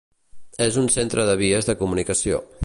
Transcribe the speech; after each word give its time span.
És 0.65 0.79
un 0.83 0.89
centre 0.95 1.27
de 1.31 1.37
vies 1.43 1.69
de 1.71 1.77
comunicació. 1.83 2.43